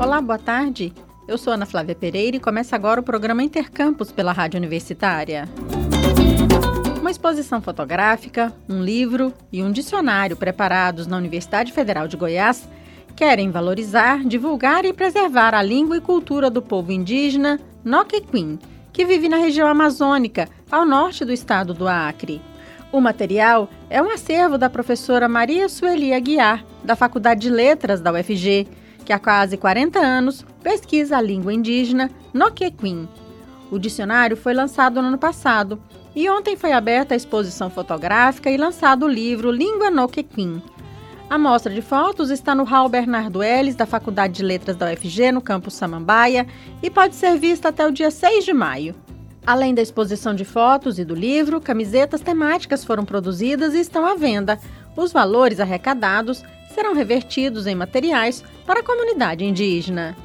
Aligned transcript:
Olá, 0.00 0.18
boa 0.18 0.38
tarde. 0.38 0.94
Eu 1.28 1.36
sou 1.36 1.52
Ana 1.52 1.66
Flávia 1.66 1.94
Pereira 1.94 2.34
e 2.34 2.40
começa 2.40 2.74
agora 2.74 3.00
o 3.00 3.02
programa 3.02 3.42
Intercampus 3.42 4.10
pela 4.10 4.32
Rádio 4.32 4.56
Universitária. 4.56 5.46
Uma 6.98 7.10
exposição 7.10 7.60
fotográfica, 7.60 8.50
um 8.66 8.82
livro 8.82 9.30
e 9.52 9.62
um 9.62 9.70
dicionário 9.70 10.38
preparados 10.38 11.06
na 11.06 11.18
Universidade 11.18 11.70
Federal 11.70 12.08
de 12.08 12.16
Goiás 12.16 12.66
querem 13.14 13.50
valorizar, 13.50 14.24
divulgar 14.24 14.86
e 14.86 14.94
preservar 14.94 15.54
a 15.54 15.62
língua 15.62 15.98
e 15.98 16.00
cultura 16.00 16.48
do 16.48 16.62
povo 16.62 16.90
indígena 16.90 17.60
Noquequim, 17.84 18.58
que 18.94 19.04
vive 19.04 19.28
na 19.28 19.36
região 19.36 19.68
amazônica, 19.68 20.48
ao 20.70 20.86
norte 20.86 21.26
do 21.26 21.32
estado 21.32 21.74
do 21.74 21.86
Acre. 21.86 22.40
O 22.90 23.02
material 23.02 23.68
é 23.90 24.00
um 24.00 24.08
acervo 24.10 24.56
da 24.56 24.70
professora 24.70 25.28
Maria 25.28 25.68
Sueli 25.68 26.14
Aguiar, 26.14 26.64
da 26.82 26.96
Faculdade 26.96 27.42
de 27.42 27.50
Letras 27.50 28.00
da 28.00 28.10
UFG, 28.10 28.66
que 29.10 29.14
há 29.14 29.18
quase 29.18 29.56
40 29.56 29.98
anos 29.98 30.46
pesquisa 30.62 31.16
a 31.16 31.20
língua 31.20 31.52
indígena 31.52 32.08
Noquequim. 32.32 33.08
O 33.68 33.76
dicionário 33.76 34.36
foi 34.36 34.54
lançado 34.54 35.02
no 35.02 35.08
ano 35.08 35.18
passado 35.18 35.82
e 36.14 36.30
ontem 36.30 36.56
foi 36.56 36.70
aberta 36.70 37.12
a 37.12 37.16
exposição 37.16 37.68
fotográfica 37.68 38.48
e 38.48 38.56
lançado 38.56 39.06
o 39.06 39.08
livro 39.08 39.50
Língua 39.50 39.90
Noquequim. 39.90 40.62
A 41.28 41.36
mostra 41.36 41.74
de 41.74 41.82
fotos 41.82 42.30
está 42.30 42.54
no 42.54 42.62
Hall 42.62 42.88
Bernardo 42.88 43.42
Ellis, 43.42 43.74
da 43.74 43.84
Faculdade 43.84 44.34
de 44.34 44.44
Letras 44.44 44.76
da 44.76 44.92
UFG, 44.92 45.32
no 45.32 45.40
campus 45.40 45.74
Samambaia, 45.74 46.46
e 46.80 46.88
pode 46.88 47.16
ser 47.16 47.36
vista 47.36 47.70
até 47.70 47.84
o 47.84 47.90
dia 47.90 48.12
6 48.12 48.44
de 48.44 48.52
maio. 48.52 48.94
Além 49.44 49.74
da 49.74 49.82
exposição 49.82 50.36
de 50.36 50.44
fotos 50.44 51.00
e 51.00 51.04
do 51.04 51.16
livro, 51.16 51.60
camisetas 51.60 52.20
temáticas 52.20 52.84
foram 52.84 53.04
produzidas 53.04 53.74
e 53.74 53.80
estão 53.80 54.06
à 54.06 54.14
venda. 54.14 54.56
Os 54.96 55.12
valores 55.12 55.58
arrecadados 55.58 56.44
serão 56.80 56.94
revertidos 56.94 57.66
em 57.66 57.74
materiais 57.74 58.42
para 58.64 58.80
a 58.80 58.82
comunidade 58.82 59.44
indígena. 59.44 60.16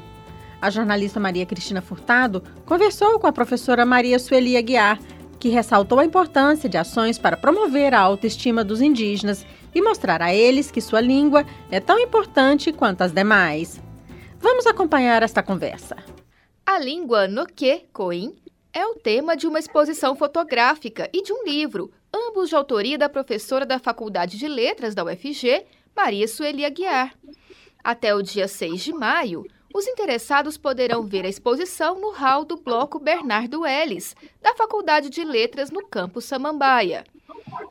A 0.58 0.70
jornalista 0.70 1.20
Maria 1.20 1.44
Cristina 1.44 1.82
Furtado 1.82 2.42
conversou 2.64 3.18
com 3.18 3.26
a 3.26 3.32
professora 3.32 3.84
Maria 3.84 4.18
Sueli 4.18 4.56
Aguiar, 4.56 4.98
que 5.38 5.50
ressaltou 5.50 6.00
a 6.00 6.04
importância 6.04 6.66
de 6.66 6.78
ações 6.78 7.18
para 7.18 7.36
promover 7.36 7.92
a 7.92 8.00
autoestima 8.00 8.64
dos 8.64 8.80
indígenas 8.80 9.44
e 9.74 9.82
mostrar 9.82 10.22
a 10.22 10.34
eles 10.34 10.70
que 10.70 10.80
sua 10.80 11.02
língua 11.02 11.44
é 11.70 11.78
tão 11.78 11.98
importante 11.98 12.72
quanto 12.72 13.02
as 13.02 13.12
demais. 13.12 13.78
Vamos 14.40 14.66
acompanhar 14.66 15.22
esta 15.22 15.42
conversa. 15.42 15.94
A 16.64 16.78
língua 16.78 17.28
Noque 17.28 17.84
Coim 17.92 18.34
é 18.72 18.86
o 18.86 18.94
tema 18.94 19.36
de 19.36 19.46
uma 19.46 19.58
exposição 19.58 20.16
fotográfica 20.16 21.06
e 21.12 21.22
de 21.22 21.34
um 21.34 21.44
livro, 21.44 21.92
ambos 22.10 22.48
de 22.48 22.54
autoria 22.54 22.96
da 22.96 23.10
professora 23.10 23.66
da 23.66 23.78
Faculdade 23.78 24.38
de 24.38 24.48
Letras 24.48 24.94
da 24.94 25.04
UFG, 25.04 25.66
Maria 25.96 26.28
Sueli 26.28 26.62
Aguiar. 26.62 27.14
Até 27.82 28.14
o 28.14 28.20
dia 28.20 28.46
6 28.46 28.82
de 28.82 28.92
maio, 28.92 29.46
os 29.74 29.86
interessados 29.86 30.58
poderão 30.58 31.02
ver 31.02 31.24
a 31.24 31.28
exposição 31.28 31.98
no 31.98 32.10
hall 32.10 32.44
do 32.44 32.58
Bloco 32.58 32.98
Bernardo 32.98 33.66
Ellis, 33.66 34.14
da 34.42 34.54
Faculdade 34.54 35.08
de 35.08 35.24
Letras 35.24 35.70
no 35.70 35.86
campus 35.86 36.26
Samambaia. 36.26 37.02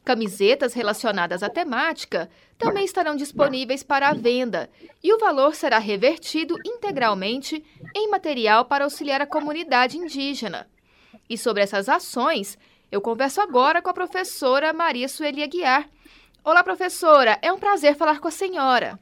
Camisetas 0.04 0.74
relacionadas 0.74 1.44
à 1.44 1.50
temática 1.50 2.28
também 2.58 2.84
estarão 2.84 3.16
disponíveis 3.16 3.84
para 3.84 4.10
a 4.10 4.14
venda 4.14 4.72
e 5.04 5.14
o 5.14 5.20
valor 5.20 5.54
será 5.54 5.78
revertido 5.78 6.56
integralmente 6.66 7.64
em 7.96 8.10
material 8.10 8.66
para 8.66 8.86
auxiliar 8.86 9.22
a 9.22 9.28
comunidade 9.28 9.98
indígena. 10.00 10.68
E 11.30 11.38
sobre 11.38 11.62
essas 11.62 11.88
ações, 11.88 12.58
eu 12.92 13.02
converso 13.02 13.40
agora 13.40 13.84
com 13.84 13.90
a 13.90 13.94
professora 13.94 14.74
Maria 14.74 15.08
Sueli 15.08 15.44
Aguiar, 15.44 15.88
Olá, 16.46 16.64
professora. 16.64 17.40
É 17.42 17.52
um 17.52 17.58
prazer 17.58 17.96
falar 17.96 18.20
com 18.20 18.28
a 18.28 18.32
senhora. 18.32 19.00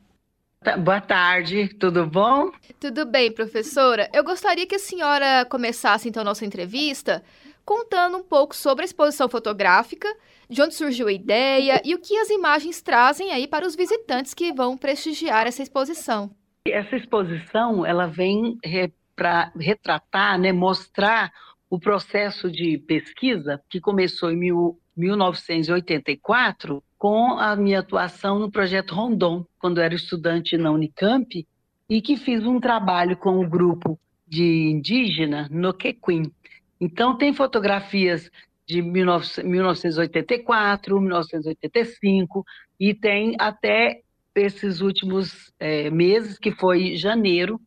Tá, 0.63 0.77
boa 0.77 1.02
tarde, 1.02 1.67
tudo 1.77 2.08
bom? 2.08 2.49
Tudo 2.80 3.05
bem, 3.05 3.33
professora. 3.33 4.09
Eu 4.13 4.23
gostaria 4.23 4.66
que 4.66 4.75
a 4.75 4.80
senhora 4.80 5.44
começasse 5.49 6.08
então 6.08 6.21
a 6.21 6.23
nossa 6.23 6.45
entrevista 6.45 7.21
contando 7.66 8.16
um 8.16 8.23
pouco 8.23 8.55
sobre 8.55 8.83
a 8.83 8.86
exposição 8.86 9.27
fotográfica, 9.27 10.08
de 10.49 10.61
onde 10.61 10.73
surgiu 10.73 11.09
a 11.09 11.11
ideia 11.11 11.81
e 11.83 11.93
o 11.93 11.99
que 11.99 12.17
as 12.17 12.30
imagens 12.30 12.81
trazem 12.81 13.33
aí 13.33 13.45
para 13.45 13.67
os 13.67 13.75
visitantes 13.75 14.33
que 14.33 14.54
vão 14.54 14.77
prestigiar 14.77 15.45
essa 15.45 15.61
exposição. 15.61 16.31
Essa 16.65 16.95
exposição, 16.95 17.86
ela 17.86 18.08
vem 18.08 18.58
re, 18.64 18.89
para 19.17 19.52
retratar, 19.60 20.39
né, 20.39 20.54
mostrar 20.54 21.30
o 21.70 21.77
processo 21.77 22.49
de 22.49 22.77
pesquisa 22.77 23.61
que 23.70 23.81
começou 23.81 24.31
em 24.31 24.37
mil, 24.37 24.80
1984 24.95 26.81
com 27.03 27.37
a 27.37 27.53
minha 27.53 27.80
atuação 27.80 28.39
no 28.39 28.49
projeto 28.49 28.95
Rondon, 28.95 29.45
quando 29.59 29.80
eu 29.80 29.83
era 29.83 29.93
estudante 29.93 30.55
na 30.55 30.71
Unicamp, 30.71 31.45
e 31.89 32.02
que 32.02 32.15
fiz 32.15 32.45
um 32.45 32.61
trabalho 32.61 33.17
com 33.17 33.43
o 33.43 33.49
grupo 33.49 33.99
de 34.25 34.69
indígena 34.69 35.49
no 35.52 35.73
Quequim. 35.73 36.31
Então, 36.80 37.17
tem 37.17 37.33
fotografias 37.33 38.31
de 38.65 38.81
1984, 38.81 41.02
1985, 41.02 42.45
e 42.80 42.93
tem 42.93 43.36
até 43.37 43.99
esses 44.33 44.80
últimos 44.80 45.52
é, 45.59 45.89
meses, 45.89 46.39
que 46.39 46.53
foi 46.53 46.95
janeiro 46.95 47.59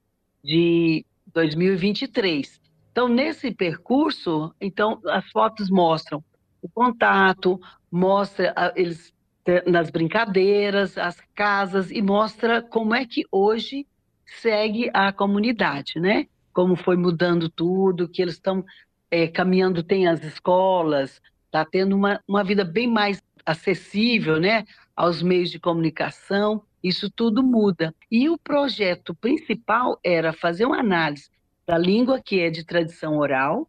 de 0.43 1.05
2023. 1.35 2.59
Então, 2.91 3.07
nesse 3.07 3.53
percurso, 3.53 4.55
então 4.59 4.99
as 5.05 5.31
fotos 5.31 5.69
mostram 5.69 6.25
o 6.63 6.71
contato, 6.71 7.61
mostra 7.93 8.73
eles 8.75 9.15
nas 9.67 9.91
brincadeiras, 9.91 10.99
as 10.99 11.21
casas 11.35 11.91
e 11.91 12.03
mostra 12.03 12.63
como 12.63 12.95
é 12.95 13.07
que 13.07 13.25
hoje 13.31 13.87
segue 14.25 14.91
a 14.93 15.13
comunidade, 15.13 16.01
né? 16.01 16.27
Como 16.53 16.75
foi 16.75 16.97
mudando 16.97 17.49
tudo, 17.49 18.09
que 18.09 18.21
eles 18.21 18.35
estão 18.35 18.65
é, 19.11 19.29
caminhando, 19.29 19.83
tem 19.83 20.09
as 20.09 20.23
escolas, 20.25 21.21
está 21.45 21.65
tendo 21.65 21.95
uma, 21.95 22.21
uma 22.27 22.43
vida 22.43 22.65
bem 22.65 22.89
mais 22.89 23.23
acessível, 23.45 24.41
né? 24.41 24.65
Aos 24.97 25.23
meios 25.23 25.51
de 25.51 25.61
comunicação, 25.61 26.63
isso 26.83 27.11
tudo 27.11 27.43
muda. 27.43 27.95
E 28.11 28.29
o 28.29 28.39
projeto 28.39 29.15
principal 29.15 29.99
era 30.03 30.33
fazer 30.33 30.65
uma 30.65 30.81
análise 30.81 31.31
da 31.67 31.79
língua 31.79 32.21
que 32.21 32.41
é 32.41 32.51
de 32.51 32.65
tradição 32.65 33.19
oral, 33.19 33.69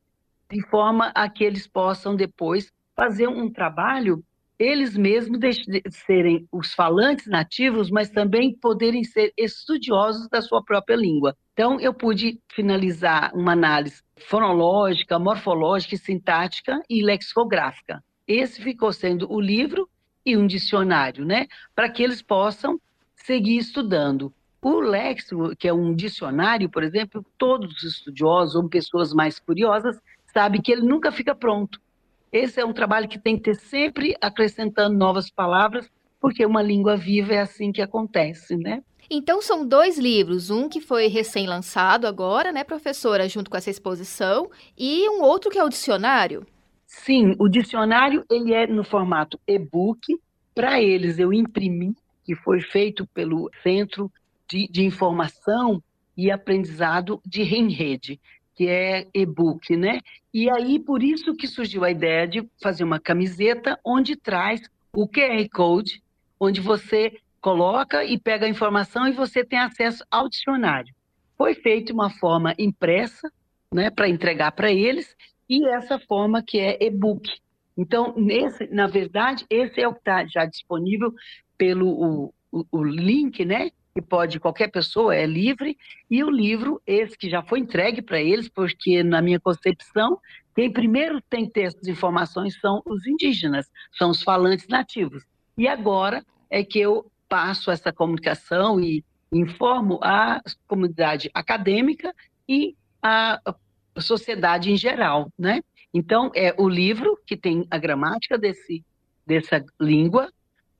de 0.49 0.61
forma 0.69 1.11
a 1.13 1.29
que 1.29 1.44
eles 1.44 1.67
possam 1.67 2.15
depois 2.15 2.71
fazer 2.95 3.27
um 3.27 3.51
trabalho 3.51 4.23
eles 4.59 4.97
mesmos 4.97 5.40
serem 5.90 6.47
os 6.51 6.73
falantes 6.73 7.28
nativos, 7.28 7.91
mas 7.91 8.09
também 8.09 8.56
poderem 8.56 9.03
ser 9.03 9.31
estudiosos 9.38 10.28
da 10.29 10.41
sua 10.41 10.63
própria 10.63 10.95
língua. 10.95 11.35
Então, 11.53 11.79
eu 11.79 11.94
pude 11.94 12.40
finalizar 12.53 13.31
uma 13.35 13.51
análise 13.51 14.01
fonológica, 14.18 15.19
morfológica, 15.19 15.95
sintática 15.97 16.81
e 16.90 17.03
lexicográfica. 17.03 18.03
Esse 18.28 18.62
ficou 18.62 18.91
sendo 18.91 19.31
o 19.31 19.40
livro 19.40 19.88
e 20.25 20.35
um 20.35 20.47
dicionário, 20.47 21.24
né? 21.24 21.47
Para 21.75 21.89
que 21.89 22.03
eles 22.03 22.22
possam 22.22 22.79
seguir 23.16 23.57
estudando. 23.57 24.34
O 24.62 24.79
léxico, 24.79 25.56
que 25.56 25.68
é 25.68 25.74
um 25.74 25.95
dicionário, 25.95 26.69
por 26.69 26.84
exemplo, 26.84 27.24
todos 27.38 27.72
os 27.75 27.84
estudiosos 27.84 28.56
ou 28.56 28.68
pessoas 28.68 29.13
mais 29.13 29.39
curiosas 29.39 29.97
sabem 30.34 30.62
que 30.62 30.72
ele 30.72 30.81
nunca 30.81 31.12
fica 31.12 31.34
pronto 31.34 31.79
esse 32.31 32.59
é 32.59 32.65
um 32.65 32.73
trabalho 32.73 33.07
que 33.07 33.19
tem 33.19 33.38
que 33.38 33.43
ter 33.43 33.55
sempre 33.55 34.15
acrescentando 34.21 34.97
novas 34.97 35.29
palavras, 35.29 35.89
porque 36.19 36.45
uma 36.45 36.61
língua 36.61 36.97
viva 36.97 37.33
é 37.33 37.39
assim 37.39 37.71
que 37.71 37.81
acontece, 37.81 38.57
né? 38.57 38.83
Então 39.09 39.41
são 39.41 39.65
dois 39.65 39.97
livros, 39.97 40.49
um 40.49 40.67
que 40.67 40.81
foi 40.81 41.07
recém-lançado 41.07 42.05
agora, 42.05 42.51
né, 42.51 42.63
professora, 42.63 43.29
junto 43.29 43.49
com 43.49 43.55
essa 43.55 43.69
exposição, 43.69 44.49
e 44.77 45.09
um 45.09 45.21
outro 45.21 45.49
que 45.49 45.57
é 45.57 45.63
o 45.63 45.69
dicionário. 45.69 46.45
Sim, 46.85 47.35
o 47.39 47.47
dicionário 47.47 48.25
ele 48.29 48.53
é 48.53 48.67
no 48.67 48.83
formato 48.83 49.39
e-book. 49.47 50.19
Para 50.53 50.81
eles 50.81 51.19
eu 51.19 51.31
imprimi, 51.31 51.95
que 52.25 52.35
foi 52.35 52.59
feito 52.61 53.07
pelo 53.13 53.49
Centro 53.63 54.11
de, 54.49 54.67
de 54.67 54.83
Informação 54.83 55.81
e 56.18 56.31
Aprendizado 56.31 57.21
de 57.25 57.44
Renrede 57.44 58.19
que 58.57 58.68
é 58.68 59.07
e-book, 59.13 59.77
né? 59.77 60.00
E 60.33 60.50
aí, 60.50 60.80
por 60.80 61.04
isso 61.04 61.36
que 61.36 61.48
surgiu 61.48 61.83
a 61.83 61.92
ideia 61.92 62.27
de 62.27 62.50
fazer 62.62 62.83
uma 62.83 63.00
camiseta 63.00 63.80
onde 63.86 64.15
traz 64.15 64.62
o 64.92 65.07
QR 65.07 65.48
Code, 65.54 66.01
onde 66.39 66.59
você 66.59 67.19
coloca 67.39 68.04
e 68.04 68.19
pega 68.19 68.48
a 68.48 68.50
informação 68.50 69.07
e 69.07 69.12
você 69.12 69.45
tem 69.45 69.59
acesso 69.59 70.04
ao 70.09 70.27
dicionário. 70.27 70.92
Foi 71.38 71.54
feita 71.54 71.94
uma 71.94 72.09
forma 72.09 72.56
impressa, 72.57 73.31
né, 73.71 73.92
para 73.92 74.09
entregar 74.09 74.51
para 74.54 74.71
eles, 74.71 75.15
e 75.48 75.63
essa 75.68 76.00
forma 76.00 76.42
que 76.42 76.59
é 76.59 76.83
e-book. 76.83 77.30
Então, 77.77 78.15
nesse, 78.18 78.65
na 78.74 78.88
verdade, 78.88 79.45
esse 79.51 79.80
é 79.80 79.88
o 79.88 79.94
que 79.94 80.00
está 80.00 80.25
já 80.25 80.45
disponível 80.45 81.13
pelo 81.56 81.89
o, 81.89 82.33
o, 82.51 82.65
o 82.71 82.83
link, 82.83 83.45
né, 83.45 83.69
que 83.97 84.01
pode 84.01 84.39
qualquer 84.39 84.69
pessoa, 84.69 85.15
é 85.15 85.25
livre, 85.25 85.75
e 86.07 86.23
o 86.23 86.29
livro, 86.29 86.79
esse 86.85 87.17
que 87.17 87.27
já 87.27 87.41
foi 87.41 87.57
entregue 87.57 87.99
para 87.99 88.21
eles, 88.21 88.47
porque 88.47 89.01
na 89.03 89.23
minha 89.23 89.39
concepção, 89.39 90.19
quem 90.55 90.71
primeiro 90.71 91.19
tem 91.19 91.49
ter 91.49 91.61
essas 91.61 91.88
informações 91.88 92.59
são 92.59 92.83
os 92.85 93.07
indígenas, 93.07 93.65
são 93.97 94.11
os 94.11 94.21
falantes 94.21 94.67
nativos. 94.67 95.23
E 95.57 95.67
agora 95.67 96.23
é 96.47 96.63
que 96.63 96.79
eu 96.79 97.11
passo 97.27 97.71
essa 97.71 97.91
comunicação 97.91 98.79
e 98.79 99.03
informam 99.31 99.99
a 100.03 100.41
comunidade 100.67 101.31
acadêmica 101.33 102.13
e 102.47 102.75
a 103.01 103.41
sociedade 103.97 104.71
em 104.71 104.77
geral, 104.77 105.31
né? 105.38 105.61
Então, 105.91 106.29
é 106.35 106.53
o 106.55 106.69
livro 106.69 107.17
que 107.25 107.35
tem 107.35 107.65
a 107.71 107.79
gramática 107.79 108.38
desse, 108.38 108.85
dessa 109.25 109.65
língua 109.81 110.31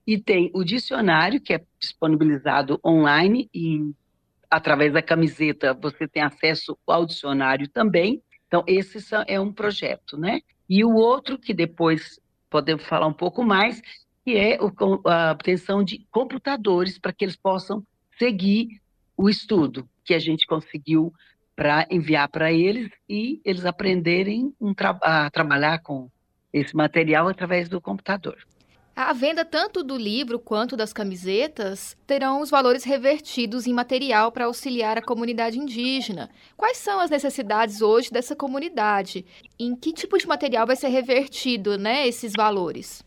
e 0.08 0.16
tem 0.16 0.50
o 0.54 0.64
dicionário, 0.64 1.38
que 1.38 1.52
é 1.52 1.62
disponibilizado 1.78 2.80
online 2.82 3.46
e 3.52 3.92
através 4.50 4.90
da 4.90 5.02
camiseta 5.02 5.74
você 5.74 6.08
tem 6.08 6.22
acesso 6.22 6.78
ao 6.86 7.04
dicionário 7.04 7.68
também. 7.68 8.22
Então, 8.46 8.64
esse 8.66 8.98
é 9.26 9.38
um 9.38 9.52
projeto, 9.52 10.16
né? 10.16 10.40
E 10.66 10.82
o 10.82 10.94
outro, 10.94 11.38
que 11.38 11.52
depois 11.52 12.18
podemos 12.48 12.86
falar 12.86 13.06
um 13.06 13.12
pouco 13.12 13.44
mais, 13.44 13.82
que 14.24 14.34
é 14.34 14.56
a 14.56 15.32
obtenção 15.32 15.84
de 15.84 16.06
computadores 16.10 16.98
para 16.98 17.12
que 17.12 17.26
eles 17.26 17.36
possam 17.36 17.84
seguir 18.18 18.80
o 19.14 19.28
estudo 19.28 19.86
que 20.06 20.14
a 20.14 20.18
gente 20.18 20.46
conseguiu 20.46 21.12
para 21.54 21.86
enviar 21.90 22.30
para 22.30 22.50
eles 22.50 22.90
e 23.06 23.42
eles 23.44 23.66
aprenderem 23.66 24.54
um 24.58 24.72
tra 24.72 24.98
a 25.02 25.28
trabalhar 25.30 25.80
com 25.80 26.08
esse 26.50 26.74
material 26.74 27.28
através 27.28 27.68
do 27.68 27.78
computador. 27.78 28.38
A 29.00 29.12
venda 29.12 29.44
tanto 29.44 29.84
do 29.84 29.96
livro 29.96 30.40
quanto 30.40 30.76
das 30.76 30.92
camisetas 30.92 31.96
terão 32.04 32.40
os 32.40 32.50
valores 32.50 32.82
revertidos 32.82 33.64
em 33.64 33.72
material 33.72 34.32
para 34.32 34.46
auxiliar 34.46 34.98
a 34.98 35.02
comunidade 35.02 35.56
indígena. 35.56 36.28
Quais 36.56 36.78
são 36.78 36.98
as 36.98 37.08
necessidades 37.08 37.80
hoje 37.80 38.10
dessa 38.10 38.34
comunidade? 38.34 39.24
Em 39.56 39.76
que 39.76 39.92
tipo 39.92 40.18
de 40.18 40.26
material 40.26 40.66
vai 40.66 40.74
ser 40.74 40.88
revertido, 40.88 41.78
né, 41.78 42.08
esses 42.08 42.32
valores? 42.36 43.04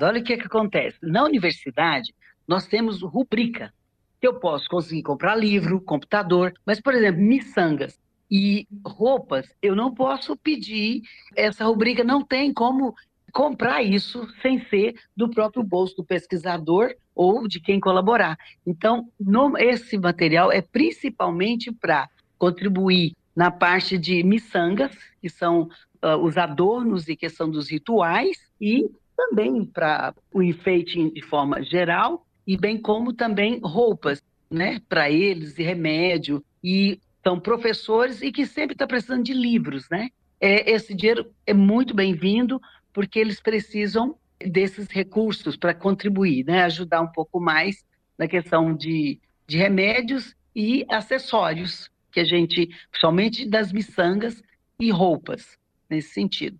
Olha 0.00 0.20
o 0.20 0.24
que, 0.24 0.36
que 0.36 0.46
acontece. 0.46 0.96
Na 1.02 1.24
universidade, 1.24 2.14
nós 2.46 2.68
temos 2.68 3.02
rubrica 3.02 3.74
eu 4.22 4.38
posso 4.38 4.68
conseguir 4.68 5.02
comprar 5.02 5.34
livro, 5.34 5.80
computador, 5.80 6.52
mas, 6.64 6.80
por 6.80 6.94
exemplo, 6.94 7.20
miçangas 7.20 8.00
e 8.30 8.68
roupas, 8.86 9.52
eu 9.60 9.74
não 9.74 9.92
posso 9.92 10.36
pedir, 10.36 11.02
essa 11.36 11.64
rubrica 11.64 12.04
não 12.04 12.24
tem 12.24 12.54
como 12.54 12.94
comprar 13.32 13.82
isso 13.82 14.28
sem 14.42 14.64
ser 14.66 14.94
do 15.16 15.28
próprio 15.28 15.64
bolso 15.64 15.96
do 15.96 16.04
pesquisador 16.04 16.94
ou 17.14 17.48
de 17.48 17.58
quem 17.60 17.80
colaborar. 17.80 18.38
Então, 18.66 19.08
no, 19.18 19.56
esse 19.56 19.98
material 19.98 20.52
é 20.52 20.60
principalmente 20.60 21.72
para 21.72 22.08
contribuir 22.38 23.12
na 23.34 23.50
parte 23.50 23.96
de 23.96 24.22
miçangas, 24.22 24.92
que 25.20 25.28
são 25.28 25.62
uh, 26.02 26.16
os 26.22 26.36
adornos 26.36 27.08
e 27.08 27.16
questão 27.16 27.50
dos 27.50 27.70
rituais, 27.70 28.36
e 28.60 28.90
também 29.16 29.64
para 29.64 30.14
o 30.32 30.42
enfeite 30.42 31.10
de 31.10 31.22
forma 31.22 31.62
geral, 31.62 32.26
e 32.46 32.56
bem 32.56 32.76
como 32.76 33.12
também 33.12 33.60
roupas, 33.62 34.22
né, 34.50 34.80
para 34.88 35.10
eles, 35.10 35.58
e 35.58 35.62
remédio, 35.62 36.44
e 36.62 37.00
são 37.22 37.40
professores 37.40 38.20
e 38.20 38.30
que 38.30 38.44
sempre 38.44 38.74
está 38.74 38.86
precisando 38.86 39.22
de 39.22 39.32
livros, 39.32 39.88
né? 39.88 40.08
É, 40.40 40.72
esse 40.72 40.92
dinheiro 40.92 41.32
é 41.46 41.54
muito 41.54 41.94
bem-vindo 41.94 42.60
porque 42.92 43.18
eles 43.18 43.40
precisam 43.40 44.16
desses 44.40 44.88
recursos 44.88 45.56
para 45.56 45.74
contribuir, 45.74 46.44
né, 46.44 46.62
ajudar 46.64 47.00
um 47.00 47.06
pouco 47.06 47.40
mais 47.40 47.84
na 48.18 48.26
questão 48.26 48.74
de, 48.74 49.20
de 49.46 49.56
remédios 49.56 50.34
e 50.54 50.84
acessórios 50.88 51.90
que 52.10 52.20
a 52.20 52.24
gente, 52.24 52.68
somente 53.00 53.48
das 53.48 53.72
miçangas 53.72 54.42
e 54.78 54.90
roupas 54.90 55.58
nesse 55.88 56.12
sentido. 56.12 56.58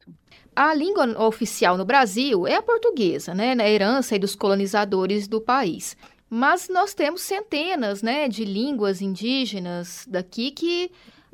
A 0.54 0.74
língua 0.74 1.06
oficial 1.26 1.76
no 1.76 1.84
Brasil 1.84 2.46
é 2.46 2.56
a 2.56 2.62
portuguesa, 2.62 3.34
né, 3.34 3.54
na 3.54 3.68
herança 3.68 4.18
dos 4.18 4.34
colonizadores 4.34 5.26
do 5.26 5.40
país. 5.40 5.96
Mas 6.28 6.68
nós 6.68 6.94
temos 6.94 7.22
centenas, 7.22 8.02
né, 8.02 8.28
de 8.28 8.44
línguas 8.44 9.02
indígenas 9.02 10.06
daqui 10.08 10.50
que 10.50 10.90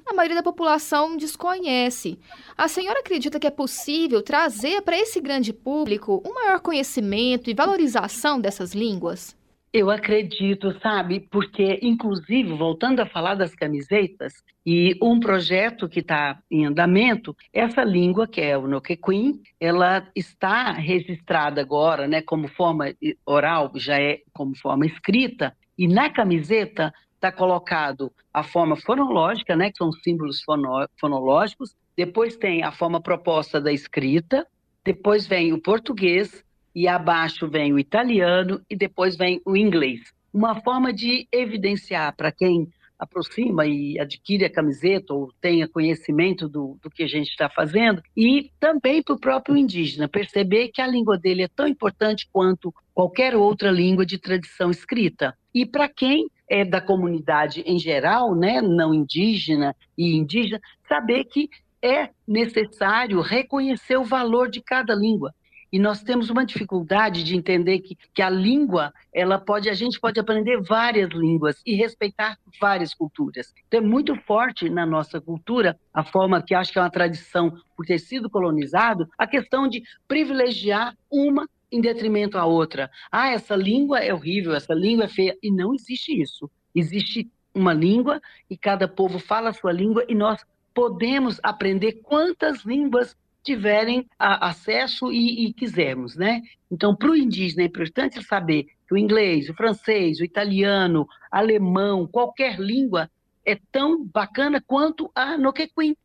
a 0.09 0.15
maioria 0.15 0.37
da 0.37 0.43
população 0.43 1.17
desconhece. 1.17 2.19
A 2.57 2.67
senhora 2.67 3.01
acredita 3.01 3.39
que 3.39 3.47
é 3.47 3.51
possível 3.51 4.23
trazer 4.23 4.83
para 4.83 4.97
esse 4.97 5.21
grande 5.21 5.53
público 5.53 6.23
um 6.27 6.35
maior 6.35 6.61
conhecimento 6.61 7.51
e 7.51 7.55
valorização 7.55 8.41
dessas 8.41 8.75
línguas? 8.75 9.37
Eu 9.71 9.91
acredito, 9.91 10.79
sabe? 10.81 11.21
Porque, 11.21 11.79
inclusive, 11.83 12.55
voltando 12.55 13.01
a 13.01 13.07
falar 13.07 13.35
das 13.35 13.55
camisetas, 13.55 14.33
e 14.65 14.99
um 15.03 15.19
projeto 15.19 15.89
que 15.89 16.01
está 16.01 16.39
em 16.51 16.67
andamento, 16.67 17.35
essa 17.53 17.83
língua, 17.83 18.27
que 18.27 18.41
é 18.41 18.57
o 18.57 18.67
Noquequim, 18.67 19.41
ela 19.59 20.07
está 20.15 20.73
registrada 20.73 21.61
agora, 21.61 22.07
né, 22.07 22.21
como 22.21 22.49
forma 22.49 22.93
oral, 23.25 23.73
já 23.77 23.99
é 23.99 24.21
como 24.33 24.55
forma 24.57 24.85
escrita, 24.85 25.55
e 25.79 25.87
na 25.87 26.11
camiseta 26.11 26.93
está 27.19 27.33
colocado 27.33 28.13
a 28.33 28.45
forma 28.45 28.77
fonológica, 28.77 29.57
né, 29.57 29.71
que 29.71 29.79
são 29.79 29.93
símbolos 29.93 30.41
fono, 30.43 30.89
fonológicos, 30.99 31.75
depois 31.97 32.37
tem 32.37 32.63
a 32.63 32.71
forma 32.71 33.01
proposta 33.01 33.61
da 33.61 33.73
escrita, 33.73 34.47
depois 34.85 35.27
vem 35.27 35.53
o 35.53 35.61
português, 35.61 36.45
e 36.75 36.87
abaixo 36.87 37.49
vem 37.49 37.73
o 37.73 37.79
italiano 37.79 38.61
e 38.71 38.77
depois 38.77 39.17
vem 39.17 39.41
o 39.45 39.57
inglês. 39.57 40.01
Uma 40.33 40.61
forma 40.61 40.93
de 40.93 41.27
evidenciar 41.33 42.15
para 42.15 42.31
quem 42.31 42.69
aproxima 42.97 43.67
e 43.67 43.99
adquire 43.99 44.45
a 44.45 44.53
camiseta 44.53 45.13
ou 45.13 45.33
tenha 45.41 45.69
conhecimento 45.69 46.49
do, 46.49 46.79
do 46.81 46.89
que 46.89 47.03
a 47.03 47.07
gente 47.09 47.31
está 47.31 47.49
fazendo, 47.49 48.01
e 48.17 48.51
também 48.61 49.03
para 49.03 49.15
o 49.15 49.21
próprio 49.21 49.57
indígena 49.57 50.09
perceber 50.09 50.69
que 50.69 50.81
a 50.81 50.87
língua 50.87 51.19
dele 51.19 51.43
é 51.43 51.49
tão 51.49 51.67
importante 51.67 52.29
quanto 52.33 52.73
qualquer 52.95 53.35
outra 53.35 53.73
língua 53.73 54.07
de 54.07 54.19
tradição 54.19 54.71
escrita. 54.71 55.37
E 55.53 55.67
para 55.67 55.89
quem 55.89 56.29
é 56.49 56.65
da 56.65 56.81
comunidade 56.81 57.63
em 57.67 57.79
geral, 57.79 58.35
né, 58.35 58.61
não 58.61 58.95
indígena 58.95 59.75
e 59.97 60.17
indígena, 60.17 60.61
saber 60.89 61.25
que 61.25 61.49
é 61.83 62.11
necessário 62.27 63.21
reconhecer 63.21 63.97
o 63.97 64.05
valor 64.05 64.51
de 64.51 64.61
cada 64.61 64.95
língua. 64.95 65.35
E 65.71 65.79
nós 65.79 66.03
temos 66.03 66.31
uma 66.31 66.47
dificuldade 66.47 67.23
de 67.23 67.37
entender 67.37 67.81
que, 67.81 67.97
que 68.15 68.23
a 68.23 68.31
língua, 68.31 68.93
ela 69.13 69.39
pode, 69.39 69.69
a 69.69 69.75
gente 69.75 70.01
pode 70.01 70.19
aprender 70.19 70.63
várias 70.63 71.11
línguas 71.11 71.61
e 71.65 71.75
respeitar 71.75 72.39
várias 72.59 72.95
culturas. 72.95 73.53
Então 73.67 73.81
é 73.81 73.83
muito 73.83 74.17
forte 74.23 74.71
na 74.71 74.87
nossa 74.87 75.21
cultura 75.21 75.79
a 75.93 76.03
forma 76.03 76.43
que 76.43 76.55
acho 76.55 76.73
que 76.73 76.79
é 76.79 76.83
uma 76.83 76.91
tradição 76.91 77.53
por 77.77 77.85
ter 77.85 77.99
sido 77.99 78.31
colonizado, 78.31 79.07
a 79.19 79.27
questão 79.27 79.69
de 79.69 79.83
privilegiar 80.07 80.97
uma 81.11 81.47
em 81.71 81.81
detrimento 81.81 82.39
à 82.39 82.45
outra. 82.45 82.91
Ah, 83.11 83.29
essa 83.31 83.55
língua 83.55 84.01
é 84.01 84.13
horrível, 84.13 84.55
essa 84.55 84.75
língua 84.75 85.05
é 85.05 85.09
feia. 85.09 85.37
E 85.43 85.51
não 85.51 85.75
existe 85.75 86.21
isso. 86.21 86.51
Existe 86.75 87.31
uma 87.55 87.73
língua 87.73 88.21
e 88.49 88.57
cada 88.57 88.87
povo 88.87 89.19
fala 89.19 89.51
a 89.51 89.55
sua 89.55 89.73
língua 89.73 90.05
e 90.09 90.15
nós 90.15 90.45
podemos 90.73 91.41
aprender 91.43 92.01
quantas 92.03 92.65
línguas 92.65 93.17
tiverem 93.43 94.07
a, 94.19 94.49
acesso 94.49 95.11
e, 95.11 95.47
e, 95.47 95.53
quisermos, 95.53 96.17
né? 96.17 96.43
Então, 96.71 96.95
para 96.95 97.11
o 97.11 97.17
indígena 97.17 97.63
é 97.63 97.67
importante 97.67 98.23
saber 98.23 98.67
que 98.87 98.95
o 98.95 98.99
inglês, 98.99 99.49
o 99.49 99.55
francês, 99.55 100.21
o 100.21 100.25
italiano, 100.25 101.09
alemão, 101.31 102.07
qualquer 102.07 102.61
língua 102.61 103.11
é 103.45 103.59
tão 103.73 104.05
bacana 104.05 104.63
quanto 104.65 105.11
a 105.15 105.39
Noquequim, 105.39 105.97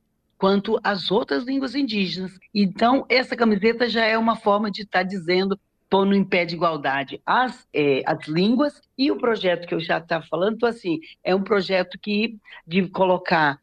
quanto 0.43 0.77
as 0.83 1.09
outras 1.09 1.45
línguas 1.45 1.73
indígenas. 1.73 2.37
Então, 2.53 3.05
essa 3.07 3.33
camiseta 3.33 3.87
já 3.87 4.03
é 4.03 4.17
uma 4.17 4.35
forma 4.35 4.69
de 4.69 4.81
estar 4.81 4.99
tá 4.99 5.03
dizendo 5.03 5.57
pondo 5.89 6.13
em 6.13 6.21
pé 6.21 6.43
de 6.43 6.53
igualdade 6.53 7.21
as, 7.25 7.65
é, 7.73 8.01
as 8.05 8.27
línguas 8.27 8.81
e 8.97 9.09
o 9.09 9.15
projeto 9.15 9.65
que 9.65 9.73
eu 9.73 9.79
já 9.79 9.99
estava 9.99 10.25
falando, 10.25 10.55
então, 10.55 10.67
assim, 10.67 10.99
é 11.23 11.33
um 11.33 11.41
projeto 11.41 11.97
que 11.97 12.35
de 12.67 12.89
colocar 12.89 13.57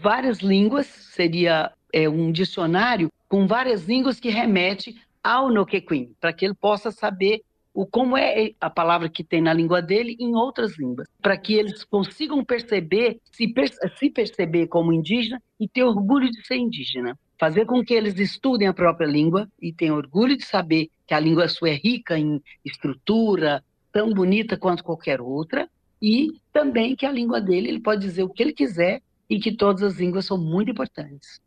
várias 0.00 0.38
línguas, 0.38 0.86
seria 0.86 1.70
é, 1.92 2.08
um 2.08 2.32
dicionário 2.32 3.10
com 3.28 3.46
várias 3.46 3.84
línguas 3.86 4.18
que 4.18 4.30
remete 4.30 4.96
ao 5.22 5.50
Noquequim, 5.50 6.14
para 6.18 6.32
que 6.32 6.46
ele 6.46 6.54
possa 6.54 6.90
saber 6.90 7.42
o 7.74 7.86
como 7.86 8.16
é 8.16 8.52
a 8.60 8.68
palavra 8.68 9.08
que 9.08 9.24
tem 9.24 9.40
na 9.40 9.52
língua 9.52 9.80
dele 9.80 10.16
em 10.20 10.34
outras 10.34 10.78
línguas, 10.78 11.08
para 11.22 11.36
que 11.36 11.54
eles 11.54 11.84
consigam 11.84 12.44
perceber, 12.44 13.18
se, 13.30 13.52
se 13.98 14.10
perceber 14.10 14.66
como 14.66 14.92
indígena 14.92 15.42
e 15.58 15.66
ter 15.66 15.84
orgulho 15.84 16.30
de 16.30 16.46
ser 16.46 16.56
indígena. 16.56 17.18
Fazer 17.38 17.64
com 17.64 17.82
que 17.82 17.94
eles 17.94 18.18
estudem 18.18 18.68
a 18.68 18.74
própria 18.74 19.06
língua 19.06 19.48
e 19.60 19.72
tenham 19.72 19.96
orgulho 19.96 20.36
de 20.36 20.44
saber 20.44 20.88
que 21.06 21.14
a 21.14 21.20
língua 21.20 21.48
sua 21.48 21.70
é 21.70 21.74
rica 21.74 22.18
em 22.18 22.40
estrutura, 22.64 23.64
tão 23.90 24.10
bonita 24.10 24.56
quanto 24.56 24.84
qualquer 24.84 25.20
outra, 25.20 25.68
e 26.00 26.32
também 26.52 26.94
que 26.94 27.06
a 27.06 27.12
língua 27.12 27.40
dele 27.40 27.68
ele 27.68 27.80
pode 27.80 28.02
dizer 28.02 28.22
o 28.22 28.28
que 28.28 28.42
ele 28.42 28.52
quiser 28.52 29.00
e 29.28 29.40
que 29.40 29.56
todas 29.56 29.82
as 29.82 29.98
línguas 29.98 30.26
são 30.26 30.36
muito 30.36 30.70
importantes. 30.70 31.40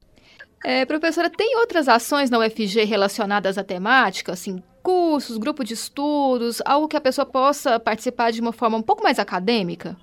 É, 0.63 0.85
professora, 0.85 1.29
tem 1.29 1.57
outras 1.57 1.87
ações 1.87 2.29
na 2.29 2.39
UFG 2.39 2.83
relacionadas 2.85 3.57
à 3.57 3.63
temática, 3.63 4.31
assim, 4.31 4.63
cursos, 4.85 5.39
grupo 5.39 5.63
de 5.63 5.73
estudos, 5.73 6.61
algo 6.63 6.87
que 6.87 6.95
a 6.95 7.01
pessoa 7.01 7.25
possa 7.25 7.79
participar 7.79 8.31
de 8.31 8.39
uma 8.39 8.53
forma 8.53 8.77
um 8.77 8.83
pouco 8.83 9.01
mais 9.01 9.17
acadêmica? 9.17 9.97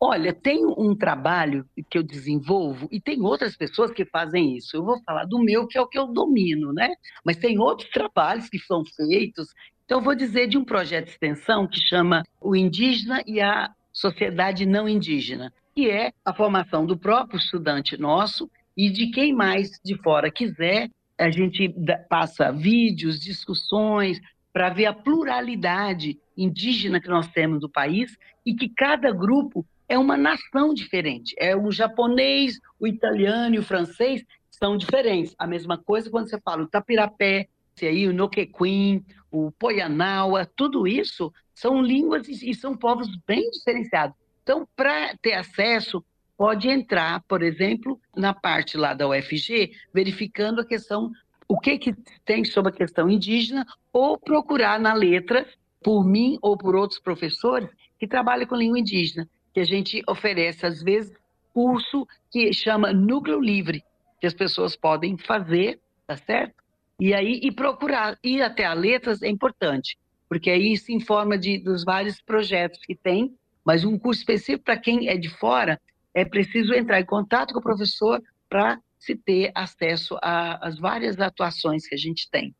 Olha, 0.00 0.32
tem 0.32 0.64
um 0.64 0.94
trabalho 0.94 1.66
que 1.90 1.98
eu 1.98 2.02
desenvolvo 2.02 2.86
e 2.92 3.00
tem 3.00 3.20
outras 3.22 3.56
pessoas 3.56 3.90
que 3.90 4.04
fazem 4.04 4.56
isso. 4.56 4.76
Eu 4.76 4.84
vou 4.84 5.02
falar 5.02 5.24
do 5.24 5.40
meu, 5.40 5.66
que 5.66 5.76
é 5.76 5.80
o 5.80 5.88
que 5.88 5.98
eu 5.98 6.06
domino, 6.06 6.72
né? 6.72 6.94
Mas 7.24 7.38
tem 7.38 7.58
outros 7.58 7.90
trabalhos 7.90 8.48
que 8.48 8.58
são 8.58 8.84
feitos. 8.84 9.48
Então, 9.84 9.98
eu 9.98 10.04
vou 10.04 10.14
dizer 10.14 10.46
de 10.46 10.56
um 10.56 10.64
projeto 10.64 11.06
de 11.06 11.10
extensão 11.10 11.66
que 11.66 11.80
chama 11.80 12.22
O 12.40 12.54
Indígena 12.54 13.20
e 13.26 13.40
a 13.40 13.70
sociedade 13.92 14.64
não 14.64 14.88
indígena, 14.88 15.52
que 15.74 15.90
é 15.90 16.12
a 16.24 16.32
formação 16.32 16.86
do 16.86 16.96
próprio 16.96 17.38
estudante 17.38 17.96
nosso 17.96 18.48
e 18.76 18.90
de 18.90 19.10
quem 19.10 19.32
mais 19.32 19.70
de 19.84 19.96
fora 20.02 20.30
quiser. 20.30 20.88
A 21.18 21.30
gente 21.30 21.72
passa 22.08 22.50
vídeos, 22.50 23.20
discussões, 23.20 24.20
para 24.52 24.70
ver 24.70 24.86
a 24.86 24.92
pluralidade 24.92 26.18
indígena 26.36 27.00
que 27.00 27.08
nós 27.08 27.28
temos 27.28 27.60
no 27.60 27.68
país 27.68 28.16
e 28.46 28.54
que 28.54 28.68
cada 28.68 29.10
grupo 29.10 29.66
é 29.88 29.98
uma 29.98 30.16
nação 30.16 30.72
diferente. 30.72 31.34
É 31.38 31.56
o 31.56 31.70
japonês, 31.70 32.58
o 32.78 32.86
italiano 32.86 33.56
e 33.56 33.58
o 33.58 33.64
francês 33.64 34.24
são 34.50 34.76
diferentes. 34.76 35.34
A 35.38 35.46
mesma 35.46 35.76
coisa 35.76 36.10
quando 36.10 36.28
você 36.28 36.40
fala 36.40 36.62
o 36.62 36.68
tapirapé, 36.68 37.48
aí, 37.82 38.06
o 38.06 38.12
noquequim, 38.12 39.04
o 39.30 39.50
poianaua, 39.50 40.48
tudo 40.56 40.86
isso 40.86 41.32
são 41.52 41.82
línguas 41.82 42.28
e 42.28 42.54
são 42.54 42.76
povos 42.76 43.08
bem 43.26 43.50
diferenciados. 43.50 44.16
Então, 44.42 44.68
para 44.76 45.16
ter 45.16 45.32
acesso, 45.32 46.04
pode 46.36 46.68
entrar, 46.68 47.22
por 47.28 47.42
exemplo, 47.42 48.00
na 48.16 48.34
parte 48.34 48.76
lá 48.76 48.94
da 48.94 49.08
UFG, 49.08 49.72
verificando 49.92 50.60
a 50.60 50.66
questão, 50.66 51.10
o 51.48 51.58
que, 51.58 51.78
que 51.78 51.94
tem 52.24 52.44
sobre 52.44 52.72
a 52.72 52.76
questão 52.76 53.08
indígena, 53.08 53.66
ou 53.92 54.18
procurar 54.18 54.78
na 54.80 54.94
letra, 54.94 55.46
por 55.82 56.04
mim 56.04 56.38
ou 56.40 56.56
por 56.56 56.74
outros 56.74 56.98
professores 56.98 57.68
que 57.98 58.08
trabalham 58.08 58.46
com 58.46 58.56
língua 58.56 58.78
indígena, 58.78 59.28
que 59.52 59.60
a 59.60 59.64
gente 59.64 60.02
oferece, 60.08 60.66
às 60.66 60.82
vezes, 60.82 61.12
curso 61.52 62.06
que 62.30 62.52
chama 62.52 62.92
Núcleo 62.92 63.40
Livre, 63.40 63.84
que 64.20 64.26
as 64.26 64.34
pessoas 64.34 64.74
podem 64.74 65.16
fazer, 65.16 65.78
tá 66.06 66.16
certo? 66.16 66.54
E 66.98 67.12
aí, 67.12 67.40
e 67.42 67.52
procurar 67.52 68.18
ir 68.22 68.42
até 68.42 68.64
a 68.64 68.72
letras 68.72 69.22
é 69.22 69.28
importante, 69.28 69.96
porque 70.28 70.50
aí 70.50 70.76
se 70.76 70.92
informa 70.92 71.36
de, 71.36 71.58
dos 71.58 71.84
vários 71.84 72.20
projetos 72.20 72.80
que 72.80 72.94
tem, 72.94 73.34
mas 73.64 73.84
um 73.84 73.98
curso 73.98 74.20
específico 74.20 74.64
para 74.64 74.76
quem 74.76 75.08
é 75.08 75.16
de 75.16 75.28
fora, 75.28 75.80
é 76.14 76.24
preciso 76.24 76.72
entrar 76.72 77.00
em 77.00 77.04
contato 77.04 77.52
com 77.52 77.60
o 77.60 77.62
professor 77.62 78.22
para 78.48 78.78
se 78.98 79.16
ter 79.16 79.50
acesso 79.54 80.16
às 80.22 80.78
várias 80.78 81.20
atuações 81.20 81.86
que 81.86 81.94
a 81.94 81.98
gente 81.98 82.30
tem. 82.30 82.54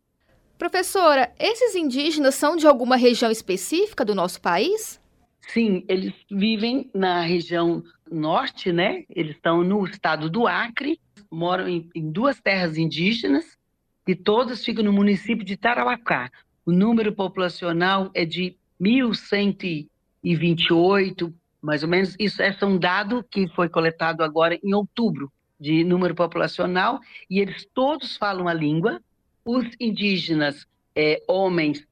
Professora, 0.58 1.32
esses 1.38 1.74
indígenas 1.74 2.34
são 2.34 2.56
de 2.56 2.66
alguma 2.66 2.96
região 2.96 3.30
específica 3.30 4.04
do 4.04 4.14
nosso 4.14 4.40
país? 4.40 5.00
Sim, 5.48 5.84
eles 5.88 6.14
vivem 6.30 6.90
na 6.94 7.22
região 7.22 7.82
norte, 8.10 8.72
né? 8.72 9.04
Eles 9.10 9.36
estão 9.36 9.62
no 9.62 9.84
estado 9.84 10.30
do 10.30 10.46
Acre, 10.46 10.98
moram 11.30 11.68
em, 11.68 11.90
em 11.94 12.10
duas 12.10 12.40
terras 12.40 12.78
indígenas, 12.78 13.58
e 14.06 14.14
todas 14.14 14.64
ficam 14.64 14.84
no 14.84 14.92
município 14.92 15.44
de 15.44 15.56
Tarauacá. 15.56 16.30
O 16.64 16.72
número 16.72 17.12
populacional 17.12 18.10
é 18.14 18.24
de 18.24 18.56
1.128, 18.80 21.34
mais 21.64 21.82
ou 21.82 21.88
menos. 21.88 22.14
Isso 22.18 22.42
é 22.42 22.54
um 22.62 22.78
dado 22.78 23.24
que 23.30 23.48
foi 23.48 23.68
coletado 23.68 24.22
agora 24.22 24.58
em 24.62 24.74
outubro, 24.74 25.32
de 25.58 25.82
número 25.82 26.14
populacional, 26.14 27.00
e 27.30 27.40
eles 27.40 27.66
todos 27.72 28.16
falam 28.16 28.46
a 28.46 28.52
língua. 28.52 29.00
Os 29.44 29.66
indígenas, 29.80 30.66
é, 30.94 31.22
homens, 31.26 31.86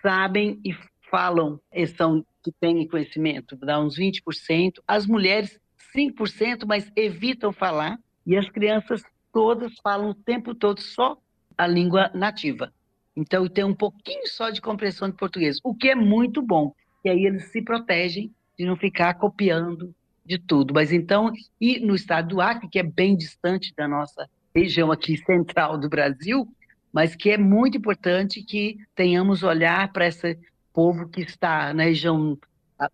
sabem 0.00 0.60
e 0.64 0.74
falam, 1.10 1.60
são 1.96 2.24
que 2.42 2.52
têm 2.60 2.86
conhecimento, 2.86 3.56
dá 3.56 3.80
uns 3.80 3.98
20%. 3.98 4.74
As 4.86 5.06
mulheres, 5.06 5.58
5%, 5.94 6.64
mas 6.66 6.90
evitam 6.94 7.52
falar. 7.52 7.98
E 8.24 8.36
as 8.36 8.48
crianças 8.48 9.02
todas 9.32 9.72
falam 9.82 10.10
o 10.10 10.14
tempo 10.14 10.54
todo 10.54 10.80
só 10.80 11.16
a 11.58 11.66
língua 11.66 12.10
nativa. 12.14 12.72
Então, 13.16 13.48
tem 13.48 13.64
um 13.64 13.74
pouquinho 13.74 14.26
só 14.28 14.50
de 14.50 14.60
compreensão 14.60 15.08
de 15.08 15.16
português, 15.16 15.58
o 15.64 15.74
que 15.74 15.88
é 15.88 15.94
muito 15.94 16.42
bom, 16.42 16.74
e 17.04 17.08
aí 17.08 17.24
eles 17.24 17.50
se 17.50 17.62
protegem 17.62 18.30
de 18.58 18.64
não 18.64 18.76
ficar 18.76 19.14
copiando 19.14 19.94
de 20.24 20.38
tudo. 20.38 20.74
Mas 20.74 20.92
então, 20.92 21.32
e 21.60 21.78
no 21.80 21.94
estado 21.94 22.28
do 22.28 22.40
Acre, 22.40 22.68
que 22.68 22.78
é 22.78 22.82
bem 22.82 23.16
distante 23.16 23.72
da 23.76 23.86
nossa 23.86 24.28
região 24.54 24.90
aqui 24.90 25.16
central 25.24 25.78
do 25.78 25.88
Brasil, 25.88 26.46
mas 26.92 27.14
que 27.14 27.30
é 27.30 27.38
muito 27.38 27.78
importante 27.78 28.42
que 28.42 28.78
tenhamos 28.94 29.42
olhar 29.42 29.92
para 29.92 30.06
esse 30.06 30.38
povo 30.72 31.08
que 31.08 31.22
está 31.22 31.72
na 31.72 31.84
região 31.84 32.38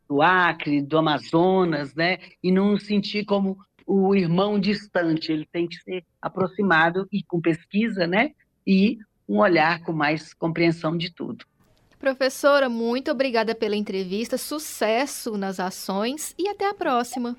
do 0.08 0.22
Acre, 0.22 0.82
do 0.82 0.98
Amazonas, 0.98 1.94
né, 1.94 2.18
e 2.42 2.52
não 2.52 2.78
sentir 2.78 3.24
como 3.24 3.58
o 3.86 4.14
irmão 4.14 4.58
distante, 4.58 5.32
ele 5.32 5.46
tem 5.50 5.66
que 5.66 5.76
ser 5.76 6.04
aproximado 6.20 7.06
e 7.10 7.22
com 7.24 7.40
pesquisa, 7.40 8.06
né, 8.06 8.30
e 8.66 8.98
um 9.28 9.38
olhar 9.38 9.82
com 9.82 9.92
mais 9.92 10.32
compreensão 10.34 10.96
de 10.96 11.12
tudo. 11.12 11.44
Professora, 12.02 12.68
muito 12.68 13.12
obrigada 13.12 13.54
pela 13.54 13.76
entrevista, 13.76 14.36
sucesso 14.36 15.38
nas 15.38 15.60
ações 15.60 16.34
e 16.36 16.48
até 16.48 16.68
a 16.68 16.74
próxima. 16.74 17.36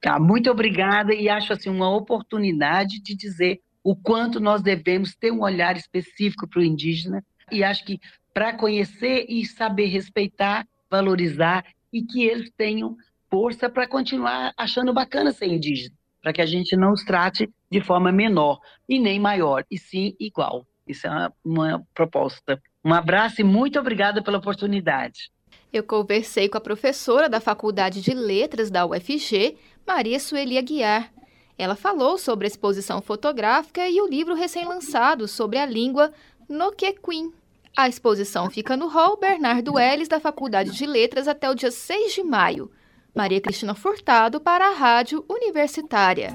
Tá, 0.00 0.18
muito 0.18 0.50
obrigada 0.50 1.12
e 1.12 1.28
acho 1.28 1.52
assim 1.52 1.68
uma 1.68 1.94
oportunidade 1.94 3.02
de 3.02 3.14
dizer 3.14 3.60
o 3.84 3.94
quanto 3.94 4.40
nós 4.40 4.62
devemos 4.62 5.14
ter 5.14 5.30
um 5.30 5.42
olhar 5.42 5.76
específico 5.76 6.48
para 6.48 6.60
o 6.60 6.64
indígena 6.64 7.22
e 7.52 7.62
acho 7.62 7.84
que 7.84 8.00
para 8.32 8.54
conhecer 8.54 9.26
e 9.28 9.44
saber 9.44 9.88
respeitar, 9.88 10.66
valorizar 10.90 11.62
e 11.92 12.02
que 12.02 12.24
eles 12.24 12.50
tenham 12.56 12.96
força 13.30 13.68
para 13.68 13.86
continuar 13.86 14.54
achando 14.56 14.90
bacana 14.94 15.32
ser 15.32 15.48
indígena, 15.48 15.94
para 16.22 16.32
que 16.32 16.40
a 16.40 16.46
gente 16.46 16.74
não 16.78 16.92
os 16.92 17.04
trate 17.04 17.46
de 17.70 17.82
forma 17.82 18.10
menor 18.10 18.58
e 18.88 18.98
nem 18.98 19.20
maior, 19.20 19.66
e 19.70 19.76
sim 19.76 20.16
igual. 20.18 20.66
Isso 20.86 21.06
é 21.06 21.10
uma, 21.10 21.34
uma 21.44 21.86
proposta. 21.94 22.58
Um 22.84 22.94
abraço 22.94 23.40
e 23.40 23.44
muito 23.44 23.78
obrigada 23.78 24.22
pela 24.22 24.38
oportunidade. 24.38 25.30
Eu 25.72 25.82
conversei 25.82 26.48
com 26.48 26.56
a 26.56 26.60
professora 26.60 27.28
da 27.28 27.40
Faculdade 27.40 28.00
de 28.00 28.14
Letras 28.14 28.70
da 28.70 28.86
UFG, 28.86 29.56
Maria 29.86 30.18
Sueli 30.18 30.56
Aguiar. 30.56 31.12
Ela 31.58 31.74
falou 31.74 32.16
sobre 32.16 32.46
a 32.46 32.48
exposição 32.48 33.02
fotográfica 33.02 33.88
e 33.88 34.00
o 34.00 34.06
livro 34.06 34.34
recém-lançado 34.34 35.26
sobre 35.26 35.58
a 35.58 35.66
língua 35.66 36.12
Noquequim. 36.48 37.32
A 37.76 37.88
exposição 37.88 38.48
fica 38.48 38.76
no 38.76 38.86
Hall 38.86 39.18
Bernardo 39.18 39.78
Ellis 39.78 40.08
da 40.08 40.20
Faculdade 40.20 40.70
de 40.70 40.86
Letras 40.86 41.28
até 41.28 41.50
o 41.50 41.54
dia 41.54 41.70
6 41.70 42.14
de 42.14 42.22
maio. 42.22 42.70
Maria 43.14 43.40
Cristina 43.40 43.74
Furtado 43.74 44.40
para 44.40 44.68
a 44.68 44.74
Rádio 44.74 45.24
Universitária. 45.28 46.30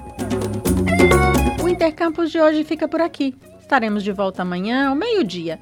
O 1.62 1.68
Intercampus 1.68 2.30
de 2.30 2.38
hoje 2.38 2.62
fica 2.62 2.86
por 2.86 3.00
aqui. 3.00 3.34
Estaremos 3.58 4.04
de 4.04 4.12
volta 4.12 4.42
amanhã 4.42 4.90
ao 4.90 4.94
meio-dia. 4.94 5.58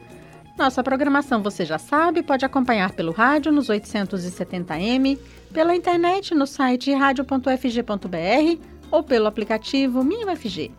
Nossa 0.56 0.82
programação 0.82 1.42
você 1.42 1.64
já 1.64 1.78
sabe, 1.78 2.22
pode 2.22 2.44
acompanhar 2.44 2.92
pelo 2.92 3.12
rádio 3.12 3.50
nos 3.50 3.68
870m, 3.68 5.18
pela 5.52 5.74
internet 5.74 6.34
no 6.34 6.46
site 6.46 6.92
radio.fg.br 6.92 8.62
ou 8.90 9.02
pelo 9.02 9.26
aplicativo 9.26 10.04
MinUFG. 10.04 10.70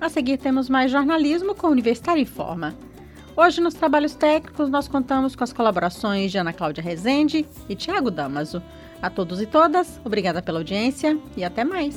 A 0.00 0.08
seguir 0.08 0.36
temos 0.36 0.68
mais 0.68 0.90
jornalismo 0.90 1.54
com 1.54 1.68
Universitário 1.68 2.20
em 2.20 2.26
Forma. 2.26 2.74
Hoje 3.34 3.60
nos 3.62 3.74
trabalhos 3.74 4.14
técnicos 4.14 4.68
nós 4.68 4.86
contamos 4.86 5.34
com 5.34 5.42
as 5.42 5.52
colaborações 5.52 6.30
de 6.30 6.36
Ana 6.36 6.52
Cláudia 6.52 6.82
Rezende 6.82 7.46
e 7.68 7.74
Tiago 7.74 8.10
Damaso. 8.10 8.62
A 9.00 9.08
todos 9.08 9.40
e 9.40 9.46
todas, 9.46 10.00
obrigada 10.04 10.42
pela 10.42 10.58
audiência 10.58 11.18
e 11.36 11.42
até 11.42 11.64
mais. 11.64 11.96